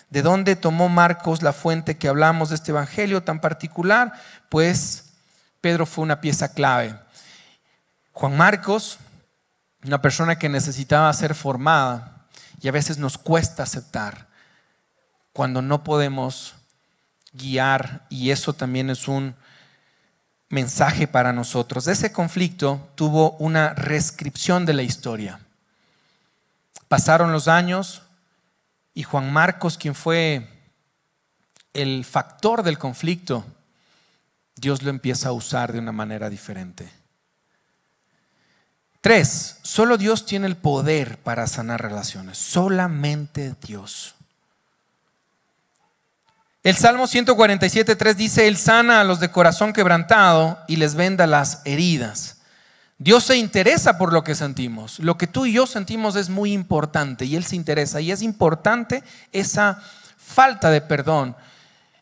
[0.09, 4.13] ¿De dónde tomó Marcos la fuente que hablamos de este evangelio tan particular?
[4.49, 5.13] Pues
[5.59, 6.95] Pedro fue una pieza clave.
[8.13, 8.99] Juan Marcos,
[9.83, 12.16] una persona que necesitaba ser formada
[12.59, 14.27] y a veces nos cuesta aceptar
[15.33, 16.55] cuando no podemos
[17.33, 19.35] guiar y eso también es un
[20.49, 21.87] mensaje para nosotros.
[21.87, 25.39] Ese conflicto tuvo una reescripción de la historia.
[26.87, 28.01] Pasaron los años
[28.93, 30.49] y Juan Marcos, quien fue
[31.73, 33.45] el factor del conflicto,
[34.55, 36.91] Dios lo empieza a usar de una manera diferente.
[39.01, 44.15] Tres, solo Dios tiene el poder para sanar relaciones, solamente Dios.
[46.63, 51.61] El Salmo 147.3 dice, Él sana a los de corazón quebrantado y les venda las
[51.63, 52.37] heridas.
[52.97, 54.99] Dios se interesa por lo que sentimos.
[54.99, 58.01] Lo que tú y yo sentimos es muy importante y Él se interesa.
[58.01, 59.81] Y es importante esa
[60.17, 61.35] falta de perdón,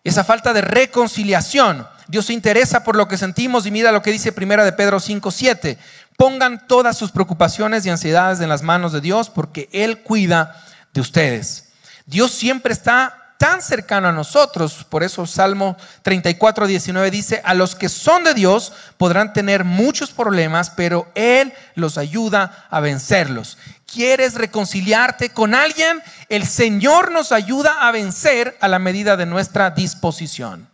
[0.04, 1.86] esa falta de reconciliación.
[2.08, 5.00] Dios se interesa por lo que sentimos y mira lo que dice primera de Pedro
[5.00, 5.78] 5:7.
[6.18, 10.64] Pongan todas sus preocupaciones y ansiedades en las manos de Dios porque Él cuida
[10.94, 11.70] de ustedes.
[12.06, 14.86] Dios siempre está tan cercano a nosotros.
[14.88, 20.12] Por eso Salmo 34, 19 dice, a los que son de Dios podrán tener muchos
[20.12, 23.58] problemas, pero Él los ayuda a vencerlos.
[23.92, 26.02] ¿Quieres reconciliarte con alguien?
[26.30, 30.68] El Señor nos ayuda a vencer a la medida de nuestra disposición.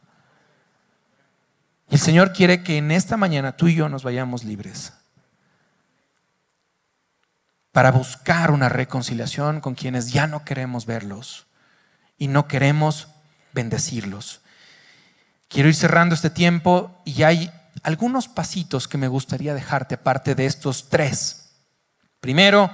[1.91, 4.93] El Señor quiere que en esta mañana tú y yo nos vayamos libres
[7.73, 11.47] para buscar una reconciliación con quienes ya no queremos verlos
[12.17, 13.09] y no queremos
[13.51, 14.39] bendecirlos.
[15.49, 17.51] Quiero ir cerrando este tiempo y hay
[17.83, 21.51] algunos pasitos que me gustaría dejarte aparte de estos tres.
[22.21, 22.71] Primero,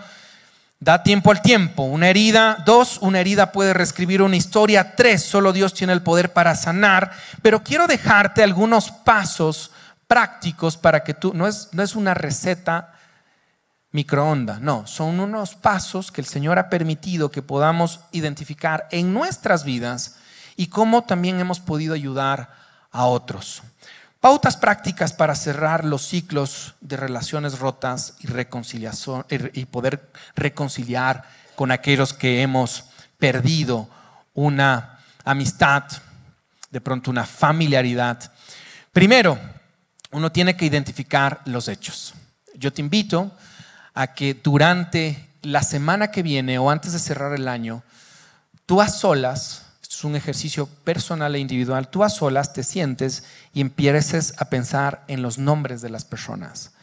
[0.80, 1.84] da tiempo al tiempo.
[1.84, 4.96] Una herida, dos, una herida puede reescribir una historia.
[4.96, 7.12] Tres, solo Dios tiene el poder para sanar.
[7.42, 9.72] Pero quiero dejarte algunos pasos
[10.08, 12.94] prácticos para que tú, no es, no es una receta
[13.92, 14.62] microondas.
[14.62, 20.18] No, son unos pasos que el Señor ha permitido que podamos identificar en nuestras vidas
[20.56, 22.52] y cómo también hemos podido ayudar
[22.92, 23.64] a otros.
[24.20, 28.28] Pautas prácticas para cerrar los ciclos de relaciones rotas y
[29.54, 31.24] y poder reconciliar
[31.56, 32.86] con aquellos que hemos
[33.18, 33.90] perdido
[34.34, 35.84] una amistad,
[36.72, 38.32] de pronto una familiaridad.
[38.92, 39.40] Primero,
[40.12, 42.14] uno tiene que identificar los hechos.
[42.56, 43.32] Yo te invito
[43.94, 47.84] a que durante la semana que viene o antes de cerrar el año,
[48.66, 49.67] tú a solas,
[49.98, 55.04] es un ejercicio personal e individual, tú a solas te sientes y empieces a pensar
[55.08, 56.74] en los nombres de las personas.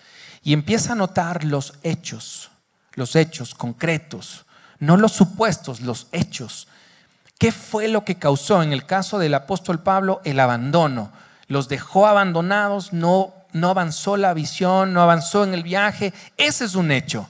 [0.42, 2.50] Y empieza a notar los hechos,
[2.94, 4.46] los hechos concretos,
[4.80, 6.66] no los supuestos, los hechos.
[7.38, 11.12] ¿Qué fue lo que causó en el caso del apóstol Pablo el abandono?
[11.46, 16.12] Los dejó abandonados, no no avanzó la visión, no avanzó en el viaje.
[16.36, 17.28] Ese es un hecho.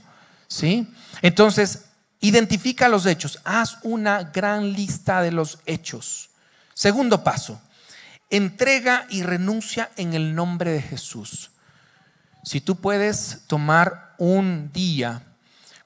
[0.49, 0.89] ¿sí?
[1.21, 1.85] Entonces,
[2.29, 3.41] identifica los hechos.
[3.45, 6.31] Haz una gran lista de los hechos.
[6.75, 7.61] Segundo paso,
[8.31, 11.51] entrega y renuncia en el nombre de Jesús.
[12.45, 15.23] Si tú puedes tomar un día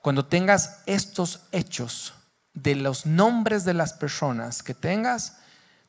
[0.01, 2.15] cuando tengas estos hechos
[2.55, 5.39] de los nombres de las personas que tengas,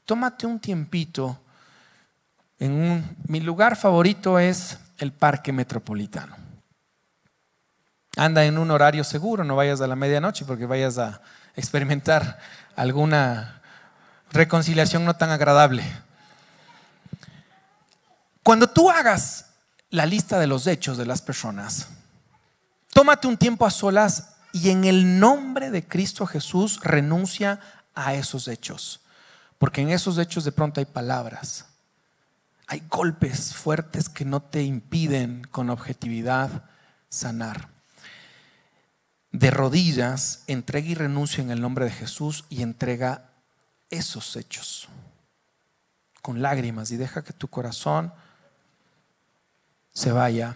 [0.05, 1.39] tómate un tiempito
[2.59, 6.35] mi lugar favorito es el parque metropolitano.
[8.19, 11.21] Anda en un horario seguro, no vayas a la medianoche porque vayas a
[11.55, 12.37] experimentar
[12.75, 13.61] alguna
[14.29, 15.85] reconciliación no tan agradable.
[18.43, 19.45] Cuando tú hagas
[19.89, 21.87] la lista de los hechos de las personas,
[22.91, 27.61] tómate un tiempo a solas y en el nombre de Cristo Jesús renuncia
[27.95, 28.99] a esos hechos.
[29.57, 31.67] Porque en esos hechos de pronto hay palabras,
[32.67, 36.63] hay golpes fuertes que no te impiden con objetividad
[37.07, 37.78] sanar.
[39.31, 43.29] De rodillas, entrega y renuncia en el nombre de Jesús y entrega
[43.89, 44.87] esos hechos
[46.21, 48.13] con lágrimas y deja que tu corazón
[49.93, 50.55] se vaya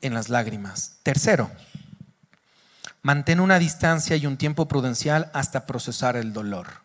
[0.00, 0.98] en las lágrimas.
[1.02, 1.50] Tercero,
[3.02, 6.82] mantén una distancia y un tiempo prudencial hasta procesar el dolor.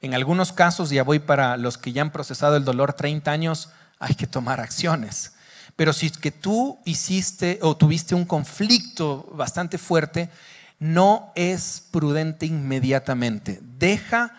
[0.00, 3.70] En algunos casos, ya voy para los que ya han procesado el dolor 30 años,
[3.98, 5.32] hay que tomar acciones.
[5.76, 10.28] Pero si es que tú hiciste o tuviste un conflicto bastante fuerte,
[10.78, 13.60] no es prudente inmediatamente.
[13.62, 14.34] Deja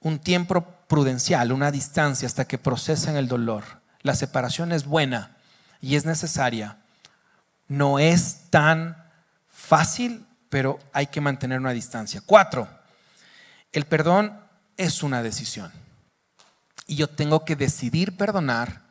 [0.00, 3.64] un tiempo prudencial, una distancia hasta que procesen el dolor.
[4.02, 5.36] La separación es buena
[5.80, 6.78] y es necesaria.
[7.68, 8.96] No es tan
[9.48, 12.22] fácil, pero hay que mantener una distancia.
[12.24, 12.68] Cuatro,
[13.72, 14.38] el perdón
[14.76, 15.72] es una decisión.
[16.86, 18.81] Y yo tengo que decidir perdonar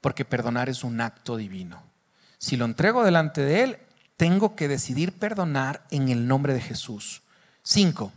[0.00, 1.82] porque perdonar es un acto divino.
[2.38, 3.78] Si lo entrego delante de Él,
[4.16, 7.22] tengo que decidir perdonar en el nombre de Jesús.
[7.62, 8.12] Cinco,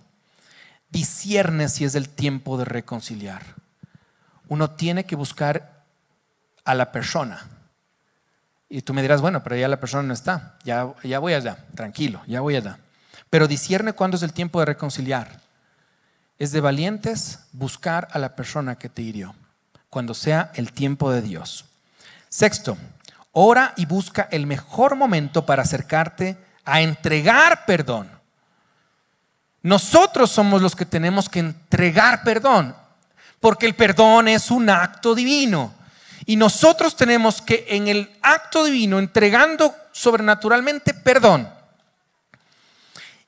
[0.90, 3.44] discierne si es el tiempo de reconciliar.
[4.48, 5.84] Uno tiene que buscar
[6.64, 7.48] a la persona.
[8.70, 11.66] Y tú me dirás, bueno, pero ya la persona no está, ya, ya voy allá,
[11.76, 12.80] tranquilo, ya voy allá.
[13.30, 15.42] Pero discierne cuándo es el tiempo de reconciliar.
[16.38, 19.36] Es de valientes buscar a la persona que te hirió,
[19.90, 21.66] cuando sea el tiempo de Dios.
[22.30, 22.78] Sexto,
[23.32, 28.10] ora y busca el mejor momento para acercarte a entregar perdón.
[29.62, 32.76] Nosotros somos los que tenemos que entregar perdón,
[33.40, 35.74] porque el perdón es un acto divino.
[36.26, 41.50] Y nosotros tenemos que en el acto divino, entregando sobrenaturalmente perdón.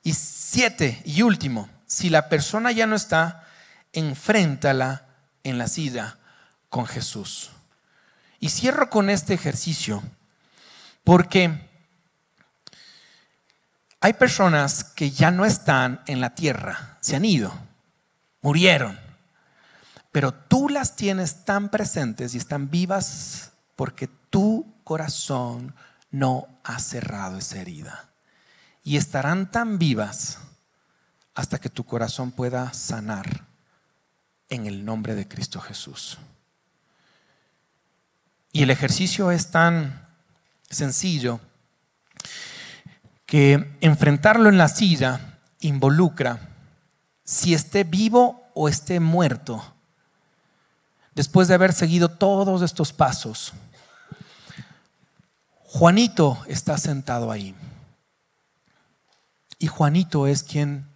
[0.04, 3.48] Y siete, y último, si la persona ya no está,
[3.92, 5.06] enfréntala
[5.42, 6.16] en la silla
[6.68, 7.50] con Jesús.
[8.42, 10.02] Y cierro con este ejercicio,
[11.04, 11.70] porque
[14.00, 17.54] hay personas que ya no están en la tierra, se han ido,
[18.40, 18.98] murieron,
[20.10, 25.76] pero tú las tienes tan presentes y están vivas porque tu corazón
[26.10, 28.10] no ha cerrado esa herida.
[28.82, 30.38] Y estarán tan vivas
[31.36, 33.46] hasta que tu corazón pueda sanar
[34.48, 36.18] en el nombre de Cristo Jesús.
[38.52, 40.06] Y el ejercicio es tan
[40.68, 41.40] sencillo
[43.24, 46.38] que enfrentarlo en la silla involucra
[47.24, 49.74] si esté vivo o esté muerto,
[51.14, 53.54] después de haber seguido todos estos pasos.
[55.64, 57.54] Juanito está sentado ahí.
[59.58, 60.86] Y Juanito es quien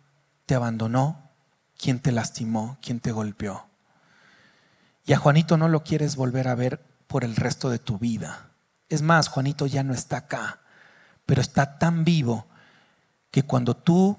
[0.44, 1.30] te abandonó,
[1.78, 3.66] quien te lastimó, quien te golpeó.
[5.06, 8.50] Y a Juanito no lo quieres volver a ver por el resto de tu vida.
[8.88, 10.60] Es más, Juanito ya no está acá
[11.26, 12.46] pero está tan vivo
[13.30, 14.18] que cuando tú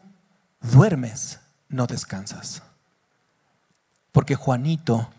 [0.62, 2.62] duermes no descansas.
[4.12, 5.10] Porque Juanito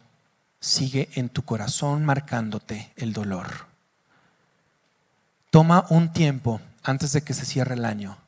[0.60, 3.66] sigue en tu corazón marcándote el dolor.
[5.50, 8.18] Toma un tiempo antes de que se cierre el año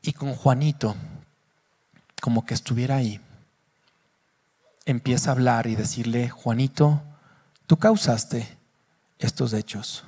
[0.00, 0.94] y con Juanito,
[2.22, 3.20] como que estuviera ahí,
[4.84, 7.02] empieza a hablar y decirle, Juanito,
[7.66, 8.55] tú causaste
[9.18, 10.04] estos hechos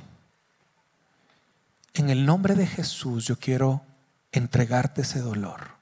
[1.99, 3.83] en el nombre de Jesús yo quiero
[4.31, 5.79] entregarte ese dolor.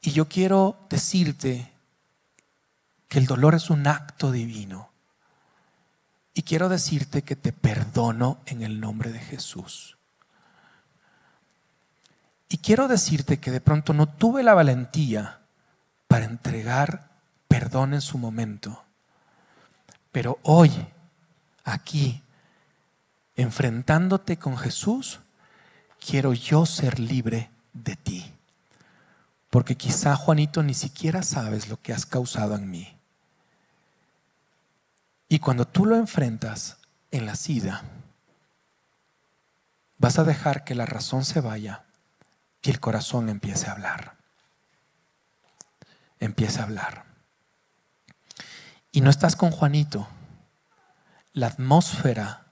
[0.00, 1.72] Y yo quiero decirte
[3.08, 4.90] que el dolor es un acto divino.
[6.32, 9.96] Y quiero decirte que te perdono en el nombre de Jesús.
[12.48, 15.40] Y quiero decirte que de pronto no tuve la valentía
[16.06, 17.10] para entregar
[17.48, 18.84] perdón en su momento.
[20.12, 20.70] Pero hoy,
[21.72, 22.22] aquí,
[23.36, 25.20] enfrentándote con Jesús,
[26.04, 28.32] quiero yo ser libre de ti.
[29.50, 32.96] Porque quizá, Juanito, ni siquiera sabes lo que has causado en mí.
[35.28, 36.78] Y cuando tú lo enfrentas
[37.10, 37.82] en la sida,
[39.98, 41.84] vas a dejar que la razón se vaya
[42.62, 44.16] y el corazón empiece a hablar.
[46.20, 47.04] Empiece a hablar.
[48.90, 50.08] Y no estás con Juanito.
[51.38, 52.48] La atmósfera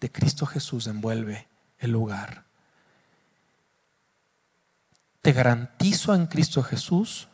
[0.00, 1.48] de Cristo Jesús envuelve
[1.78, 2.44] el lugar.
[5.22, 7.28] Te garantizo en Cristo Jesús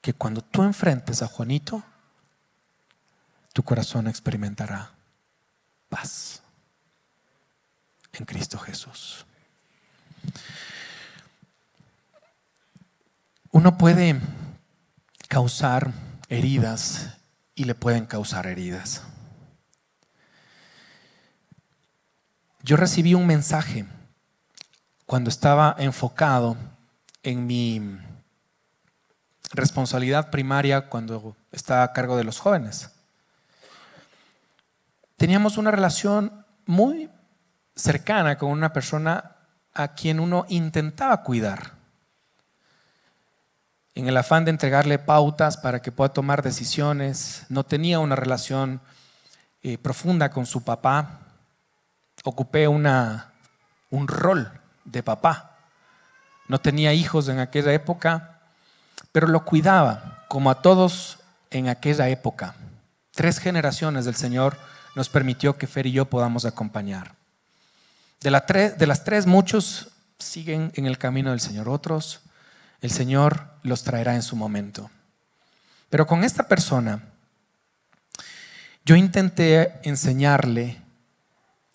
[0.00, 1.82] que cuando tú enfrentes a Juanito,
[3.52, 4.92] tu corazón experimentará
[5.88, 6.40] paz
[8.12, 9.26] en Cristo Jesús.
[13.50, 14.20] Uno puede
[15.26, 15.90] causar
[16.28, 17.16] heridas
[17.56, 19.02] y le pueden causar heridas.
[22.68, 23.86] Yo recibí un mensaje
[25.06, 26.54] cuando estaba enfocado
[27.22, 27.98] en mi
[29.54, 32.90] responsabilidad primaria cuando estaba a cargo de los jóvenes.
[35.16, 37.08] Teníamos una relación muy
[37.74, 39.36] cercana con una persona
[39.72, 41.72] a quien uno intentaba cuidar.
[43.94, 48.82] En el afán de entregarle pautas para que pueda tomar decisiones, no tenía una relación
[49.62, 51.27] eh, profunda con su papá.
[52.24, 53.32] Ocupé una,
[53.90, 54.50] un rol
[54.84, 55.56] de papá.
[56.48, 58.40] No tenía hijos en aquella época,
[59.12, 61.18] pero lo cuidaba, como a todos
[61.50, 62.54] en aquella época.
[63.12, 64.56] Tres generaciones del Señor
[64.94, 67.14] nos permitió que Fer y yo podamos acompañar.
[68.20, 68.30] De,
[68.76, 72.20] de las tres, muchos siguen en el camino del Señor, otros
[72.80, 74.90] el Señor los traerá en su momento.
[75.90, 77.02] Pero con esta persona,
[78.84, 80.80] yo intenté enseñarle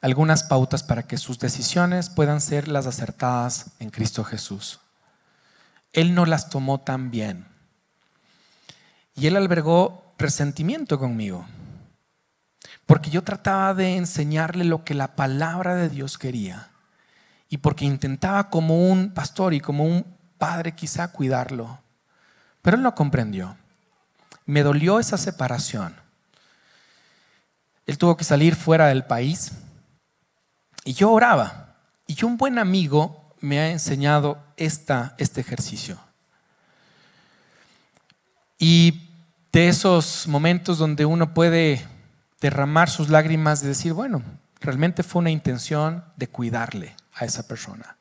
[0.04, 4.82] algunas pautas para que sus decisiones puedan ser las acertadas en Cristo Jesús.
[5.94, 7.48] Él no las tomó tan bien.
[9.16, 11.46] Y él albergó resentimiento conmigo.
[12.86, 16.70] Porque yo trataba de enseñarle lo que la palabra de Dios quería.
[17.48, 20.06] Y porque intentaba como un pastor y como un
[20.38, 21.80] padre quizá cuidarlo.
[22.62, 23.56] Pero él no comprendió.
[24.46, 25.96] Me dolió esa separación.
[27.86, 29.54] Él tuvo que salir fuera del país.
[30.86, 31.76] Y yo oraba.
[32.08, 35.98] Y un buen amigo me ha enseñado esta, este ejercicio.
[38.58, 39.10] Y
[39.52, 41.86] de esos momentos donde uno puede
[42.42, 44.22] derramar sus lágrimas y decir, bueno,
[44.60, 47.98] realmente fue una intención de cuidarle a esa persona.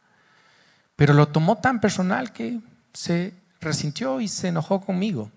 [0.96, 2.60] Pero lo tomó tan personal que
[2.92, 5.30] se resintió y se enojó conmigo.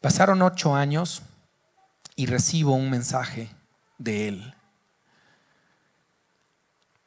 [0.00, 1.22] Pasaron ocho años
[2.14, 3.50] y recibo un mensaje
[3.98, 4.54] de él.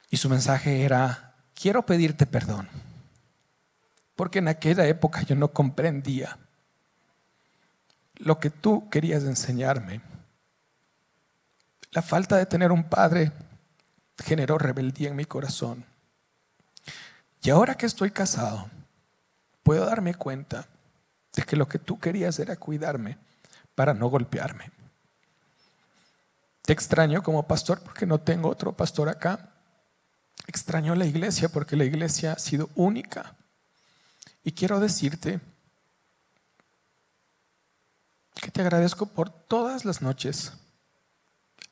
[0.09, 2.67] Y su mensaje era, quiero pedirte perdón,
[4.15, 6.37] porque en aquella época yo no comprendía
[8.15, 10.01] lo que tú querías enseñarme.
[11.91, 13.31] La falta de tener un padre
[14.23, 15.85] generó rebeldía en mi corazón.
[17.41, 18.69] Y ahora que estoy casado,
[19.63, 20.67] puedo darme cuenta
[21.33, 23.17] de que lo que tú querías era cuidarme
[23.75, 24.71] para no golpearme.
[26.63, 29.49] Te extraño como pastor porque no tengo otro pastor acá
[30.47, 33.35] extraño la iglesia porque la iglesia ha sido única.
[34.43, 35.39] Y quiero decirte
[38.35, 40.53] que te agradezco por todas las noches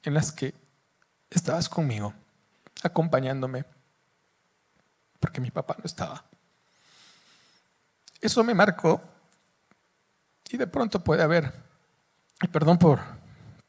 [0.04, 0.54] en las que
[1.30, 2.14] estabas conmigo,
[2.84, 3.66] acompañándome,
[5.20, 6.24] porque mi papá no estaba.
[8.22, 9.02] Eso me marcó
[10.50, 11.54] y de pronto puede haber,
[12.52, 13.00] perdón por,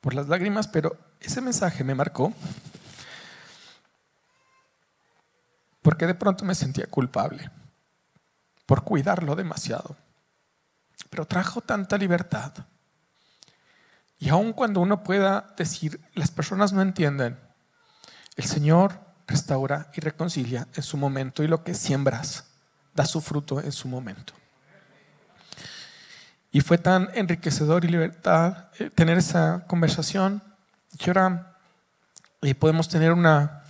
[0.00, 2.32] por las lágrimas, pero ese mensaje me marcó
[5.82, 7.50] porque de pronto me sentía culpable
[8.66, 9.96] por cuidarlo demasiado.
[11.08, 12.52] Pero trajo tanta libertad.
[14.18, 17.38] Y aun cuando uno pueda decir, las personas no entienden,
[18.36, 22.44] el Señor restaura y reconcilia en su momento y lo que siembras
[22.94, 24.34] da su fruto en su momento.
[26.50, 30.42] Y fue tan enriquecedor y libertad eh, tener esa conversación
[30.98, 31.58] que ahora
[32.42, 33.62] eh, podemos tener una,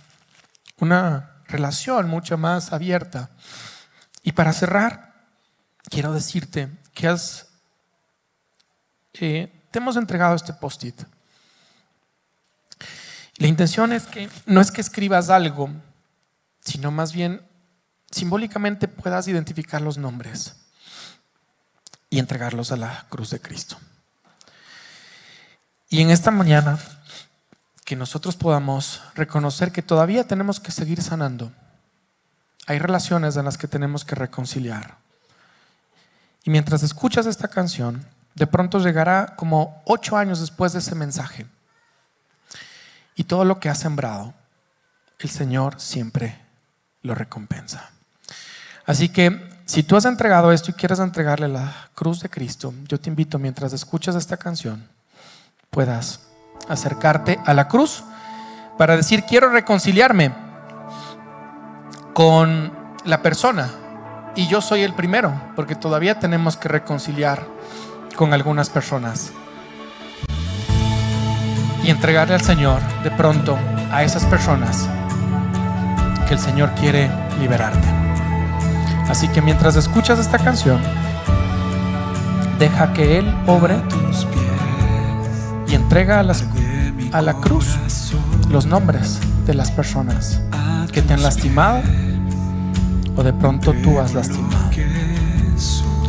[0.79, 3.29] una relación mucho más abierta.
[4.23, 5.13] Y para cerrar,
[5.89, 7.15] quiero decirte que
[9.13, 11.01] eh, te hemos entregado este post-it.
[13.35, 15.69] La intención es que no es que escribas algo,
[16.61, 17.41] sino más bien
[18.11, 20.55] simbólicamente puedas identificar los nombres
[22.09, 23.77] y entregarlos a la cruz de Cristo.
[25.89, 26.77] Y en esta mañana
[27.89, 31.51] que nosotros podamos reconocer que todavía tenemos que seguir sanando.
[32.67, 34.97] Hay relaciones en las que tenemos que reconciliar.
[36.43, 41.47] Y mientras escuchas esta canción, de pronto llegará como ocho años después de ese mensaje.
[43.15, 44.35] Y todo lo que has sembrado,
[45.17, 46.39] el Señor siempre
[47.01, 47.89] lo recompensa.
[48.85, 52.99] Así que si tú has entregado esto y quieres entregarle la cruz de Cristo, yo
[52.99, 54.87] te invito mientras escuchas esta canción,
[55.71, 56.28] puedas
[56.67, 58.03] acercarte a la cruz
[58.77, 60.31] para decir, quiero reconciliarme
[62.13, 62.71] con
[63.05, 63.69] la persona.
[64.35, 67.45] Y yo soy el primero, porque todavía tenemos que reconciliar
[68.15, 69.31] con algunas personas.
[71.83, 73.57] Y entregarle al Señor de pronto
[73.91, 74.87] a esas personas
[76.27, 77.87] que el Señor quiere liberarte.
[79.09, 80.79] Así que mientras escuchas esta canción,
[82.59, 83.75] deja que Él obre
[84.11, 84.13] y
[85.89, 87.65] entrega a, a la cruz
[88.51, 89.17] los nombres
[89.47, 90.39] de las personas
[90.91, 91.81] que te han lastimado
[93.15, 94.69] o de pronto tú has lastimado.
[94.69, 94.85] Que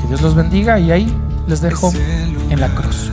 [0.07, 1.17] Dios los bendiga y ahí
[1.47, 3.11] les dejo en la cruz.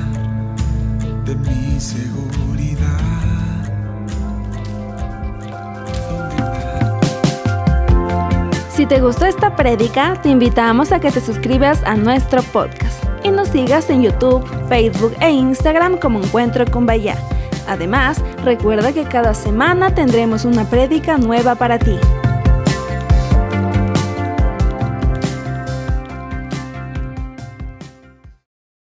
[8.76, 13.32] Si te gustó esta prédica, te invitamos a que te suscribas a nuestro podcast y
[13.32, 17.16] nos sigas en YouTube, Facebook e Instagram como Encuentro con Bahía.
[17.68, 21.98] Además, recuerda que cada semana tendremos una prédica nueva para ti.